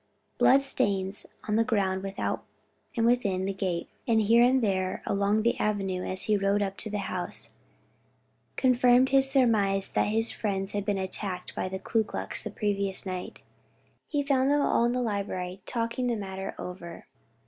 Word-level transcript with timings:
Blood 0.39 0.63
stains 0.63 1.27
on 1.47 1.57
the 1.57 1.63
ground 1.63 2.01
without 2.01 2.43
and 2.97 3.05
within 3.05 3.45
the 3.45 3.53
gate, 3.53 3.87
and 4.07 4.19
here 4.19 4.41
and 4.43 4.63
there 4.63 5.03
along 5.05 5.43
the 5.43 5.55
avenue 5.59 6.03
as 6.03 6.23
he 6.23 6.35
rode 6.35 6.63
up 6.63 6.75
to 6.77 6.89
the 6.89 6.97
house, 7.05 7.51
confirmed 8.55 9.09
his 9.09 9.29
surmise 9.29 9.91
that 9.91 10.07
his 10.07 10.31
friends 10.31 10.71
had 10.71 10.85
been 10.85 10.97
attacked 10.97 11.53
by 11.53 11.69
the 11.69 11.77
Ku 11.77 12.03
Klux 12.03 12.41
the 12.41 12.49
previous 12.49 13.05
night. 13.05 13.41
He 14.07 14.23
found 14.23 14.49
them 14.49 14.61
all 14.61 14.85
in 14.85 14.91
the 14.93 15.03
library 15.03 15.61
talking 15.67 16.07
the 16.07 16.15
matter 16.15 16.55
over. 16.57 17.05